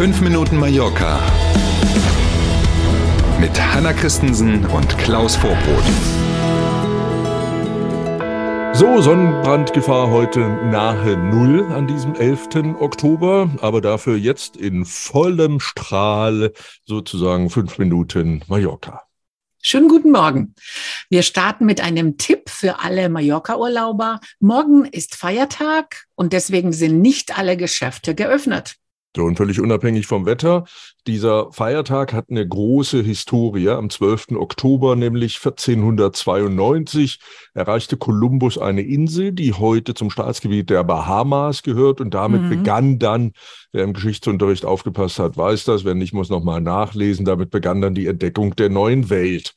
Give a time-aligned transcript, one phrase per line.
[0.00, 1.20] 5 Minuten Mallorca
[3.38, 5.84] mit Hanna Christensen und Klaus Vorbrot.
[8.72, 12.80] So, Sonnenbrandgefahr heute nahe Null an diesem 11.
[12.80, 16.54] Oktober, aber dafür jetzt in vollem Strahl
[16.86, 19.02] sozusagen 5 Minuten Mallorca.
[19.60, 20.54] Schönen guten Morgen.
[21.10, 24.20] Wir starten mit einem Tipp für alle Mallorca-Urlauber.
[24.38, 28.76] Morgen ist Feiertag und deswegen sind nicht alle Geschäfte geöffnet.
[29.16, 30.64] So, und völlig unabhängig vom Wetter,
[31.08, 33.70] dieser Feiertag hat eine große Historie.
[33.70, 34.36] Am 12.
[34.36, 37.18] Oktober, nämlich 1492,
[37.52, 42.00] erreichte Kolumbus eine Insel, die heute zum Staatsgebiet der Bahamas gehört.
[42.00, 42.50] Und damit mhm.
[42.50, 43.32] begann dann,
[43.72, 47.94] wer im Geschichtsunterricht aufgepasst hat, weiß das, wer nicht, muss nochmal nachlesen, damit begann dann
[47.96, 49.54] die Entdeckung der neuen Welt.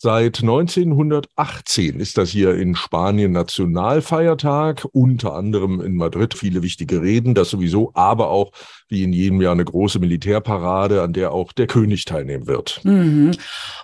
[0.00, 7.34] Seit 1918 ist das hier in Spanien Nationalfeiertag, unter anderem in Madrid viele wichtige Reden,
[7.34, 8.52] das sowieso, aber auch
[8.86, 12.80] wie in jedem Jahr eine große Militärparade, an der auch der König teilnehmen wird.
[12.84, 13.32] Mhm.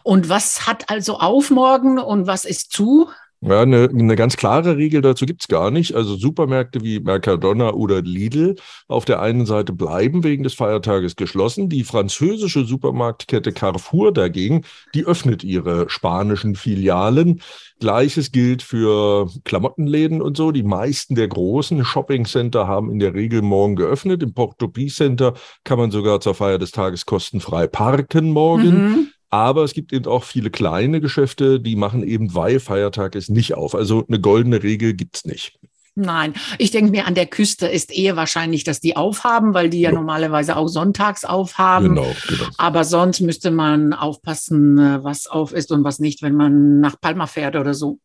[0.04, 3.08] Und was hat also auf morgen und was ist zu?
[3.40, 5.94] Ja, eine, eine ganz klare Regel dazu gibt's gar nicht.
[5.94, 8.56] Also Supermärkte wie Mercadona oder Lidl
[8.88, 11.68] auf der einen Seite bleiben wegen des Feiertages geschlossen.
[11.68, 14.62] Die französische Supermarktkette Carrefour dagegen,
[14.94, 17.42] die öffnet ihre spanischen Filialen.
[17.80, 20.50] Gleiches gilt für Klamottenläden und so.
[20.50, 24.22] Die meisten der großen Shoppingcenter haben in der Regel morgen geöffnet.
[24.22, 28.84] Im Portopie Center kann man sogar zur Feier des Tages kostenfrei parken morgen.
[28.84, 29.08] Mhm.
[29.34, 33.54] Aber es gibt eben auch viele kleine Geschäfte, die machen eben, weil Feiertag ist, nicht
[33.54, 33.74] auf.
[33.74, 35.58] Also eine goldene Regel gibt es nicht.
[35.96, 39.80] Nein, ich denke mir, an der Küste ist eher wahrscheinlich, dass die aufhaben, weil die
[39.80, 39.94] ja, ja.
[39.96, 41.96] normalerweise auch sonntags aufhaben.
[41.96, 42.44] Genau, genau.
[42.58, 47.00] Aber sonst müsste man aufpassen, äh, was auf ist und was nicht, wenn man nach
[47.00, 47.98] Palma fährt oder so.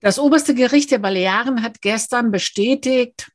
[0.00, 3.32] Das oberste Gericht der Balearen hat gestern bestätigt,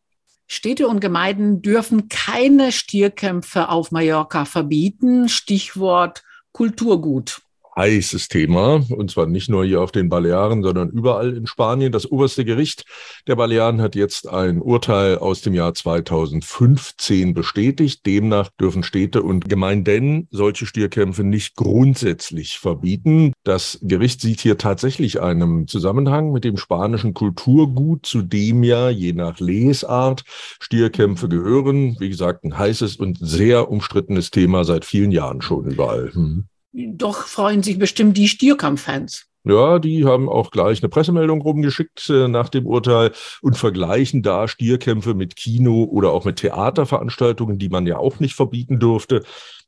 [0.47, 5.27] Städte und Gemeinden dürfen keine Stierkämpfe auf Mallorca verbieten.
[5.27, 7.46] Stichwort Kulturgut
[7.77, 11.91] heißes Thema, und zwar nicht nur hier auf den Balearen, sondern überall in Spanien.
[11.91, 12.85] Das oberste Gericht
[13.27, 18.05] der Balearen hat jetzt ein Urteil aus dem Jahr 2015 bestätigt.
[18.05, 23.33] Demnach dürfen Städte und Gemeinden solche Stierkämpfe nicht grundsätzlich verbieten.
[23.43, 29.13] Das Gericht sieht hier tatsächlich einen Zusammenhang mit dem spanischen Kulturgut, zu dem ja je
[29.13, 30.23] nach Lesart
[30.59, 31.95] Stierkämpfe gehören.
[31.99, 36.11] Wie gesagt, ein heißes und sehr umstrittenes Thema seit vielen Jahren schon überall.
[36.13, 36.47] Hm.
[36.85, 39.25] Doch freuen sich bestimmt die Stierkampf-Fans.
[39.43, 44.47] Ja, die haben auch gleich eine Pressemeldung rumgeschickt äh, nach dem Urteil und vergleichen da
[44.47, 49.23] Stierkämpfe mit Kino oder auch mit Theaterveranstaltungen, die man ja auch nicht verbieten durfte.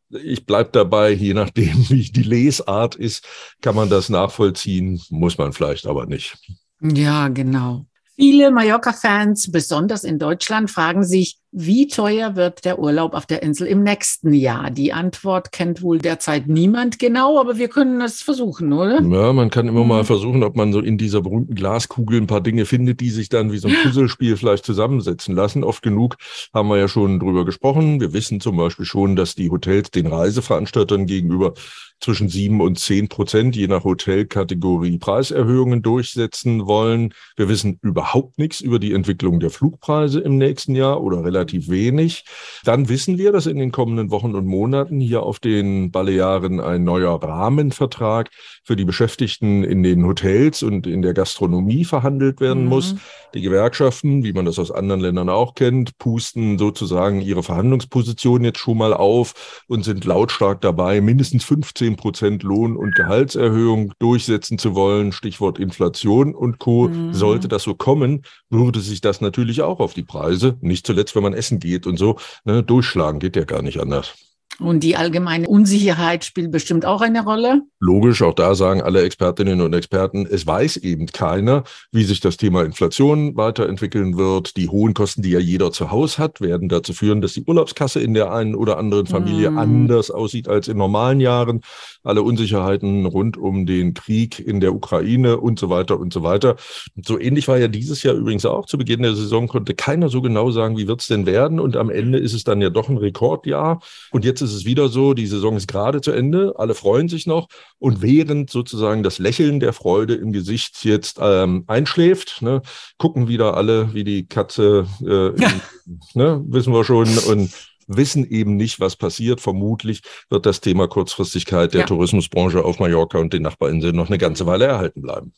[0.10, 3.26] Ich bleib dabei, je nachdem, wie die Lesart ist,
[3.62, 6.38] kann man das nachvollziehen, muss man vielleicht aber nicht.
[6.82, 7.86] Ja, genau.
[8.18, 13.68] Viele Mallorca-Fans, besonders in Deutschland, fragen sich, wie teuer wird der Urlaub auf der Insel
[13.68, 14.70] im nächsten Jahr?
[14.70, 19.02] Die Antwort kennt wohl derzeit niemand genau, aber wir können es versuchen, oder?
[19.02, 20.08] Ja, man kann immer mal mhm.
[20.08, 23.52] versuchen, ob man so in dieser berühmten Glaskugel ein paar Dinge findet, die sich dann
[23.52, 25.64] wie so ein Puzzlespiel vielleicht zusammensetzen lassen.
[25.64, 26.18] Oft genug
[26.54, 28.00] haben wir ja schon drüber gesprochen.
[28.00, 31.54] Wir wissen zum Beispiel schon, dass die Hotels den Reiseveranstaltern gegenüber
[32.00, 37.14] zwischen sieben und zehn Prozent, je nach Hotelkategorie, Preiserhöhungen durchsetzen wollen.
[37.36, 41.70] Wir wissen überhaupt nichts über die Entwicklung der Flugpreise im nächsten Jahr oder relativ relativ
[41.70, 42.26] wenig.
[42.64, 46.84] Dann wissen wir, dass in den kommenden Wochen und Monaten hier auf den Balearen ein
[46.84, 48.30] neuer Rahmenvertrag
[48.64, 52.70] für die Beschäftigten in den Hotels und in der Gastronomie verhandelt werden mhm.
[52.70, 52.96] muss.
[53.34, 58.60] Die Gewerkschaften, wie man das aus anderen Ländern auch kennt, pusten sozusagen ihre Verhandlungsposition jetzt
[58.60, 64.76] schon mal auf und sind lautstark dabei, mindestens 15 Prozent Lohn- und Gehaltserhöhung durchsetzen zu
[64.76, 65.12] wollen.
[65.12, 66.90] Stichwort Inflation und Co.
[66.90, 67.14] Mhm.
[67.14, 71.24] Sollte das so kommen, würde sich das natürlich auch auf die Preise, nicht zuletzt wenn
[71.24, 74.29] man essen geht und so, ne, durchschlagen geht ja gar nicht anders.
[74.60, 77.62] Und die allgemeine Unsicherheit spielt bestimmt auch eine Rolle.
[77.80, 82.36] Logisch, auch da sagen alle Expertinnen und Experten, es weiß eben keiner, wie sich das
[82.36, 84.58] Thema Inflation weiterentwickeln wird.
[84.58, 88.02] Die hohen Kosten, die ja jeder zu Hause hat, werden dazu führen, dass die Urlaubskasse
[88.02, 89.58] in der einen oder anderen Familie mm.
[89.58, 91.62] anders aussieht als in normalen Jahren.
[92.04, 96.58] Alle Unsicherheiten rund um den Krieg in der Ukraine und so weiter und so weiter.
[97.02, 98.66] So ähnlich war ja dieses Jahr übrigens auch.
[98.66, 101.60] Zu Beginn der Saison konnte keiner so genau sagen, wie wird es denn werden.
[101.60, 103.82] Und am Ende ist es dann ja doch ein Rekordjahr.
[104.12, 107.08] Und jetzt ist ist es wieder so, die Saison ist gerade zu Ende, alle freuen
[107.08, 107.48] sich noch.
[107.78, 112.62] Und während sozusagen das Lächeln der Freude im Gesicht jetzt ähm, einschläft, ne,
[112.98, 115.62] gucken wieder alle wie die Katze, äh, in,
[116.14, 117.52] ne, wissen wir schon, und
[117.90, 119.42] wissen eben nicht, was passiert.
[119.42, 121.86] Vermutlich wird das Thema Kurzfristigkeit der ja.
[121.88, 125.34] Tourismusbranche auf Mallorca und den Nachbarinseln noch eine ganze Weile erhalten bleiben.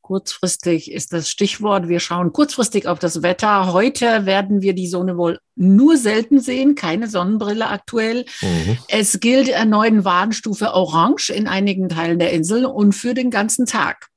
[0.00, 1.88] Kurzfristig ist das Stichwort.
[1.88, 3.72] Wir schauen kurzfristig auf das Wetter.
[3.72, 8.24] Heute werden wir die Sonne wohl nur selten sehen, keine Sonnenbrille aktuell.
[8.40, 8.78] Mhm.
[8.88, 14.09] Es gilt erneut Warnstufe Orange in einigen Teilen der Insel und für den ganzen Tag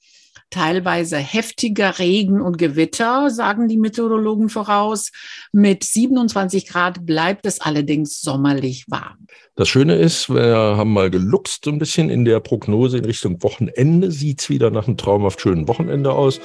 [0.53, 5.11] teilweise heftiger Regen und Gewitter, sagen die Meteorologen voraus.
[5.51, 9.17] Mit 27 Grad bleibt es allerdings sommerlich warm.
[9.55, 13.41] Das Schöne ist, wir haben mal geluchst so ein bisschen in der Prognose in Richtung
[13.41, 14.11] Wochenende.
[14.11, 16.39] Sieht es wieder nach einem traumhaft schönen Wochenende aus.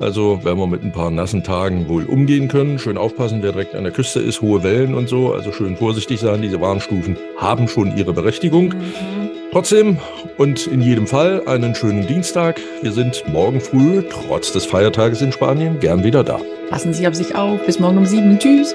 [0.00, 2.78] Also werden wir mit ein paar nassen Tagen wohl umgehen können.
[2.78, 5.32] Schön aufpassen, wer direkt an der Küste ist, hohe Wellen und so.
[5.32, 6.42] Also schön vorsichtig sein.
[6.42, 8.70] Diese Warnstufen haben schon ihre Berechtigung.
[8.70, 9.21] Mhm.
[9.52, 9.98] Trotzdem
[10.38, 12.58] und in jedem Fall einen schönen Dienstag.
[12.80, 16.40] Wir sind morgen früh, trotz des Feiertages in Spanien, gern wieder da.
[16.70, 17.64] Passen Sie auf sich auf.
[17.66, 18.38] Bis morgen um sieben.
[18.38, 18.74] Tschüss.